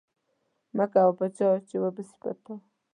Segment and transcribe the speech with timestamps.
[0.77, 2.53] مکوه په چا چی و به سی په تا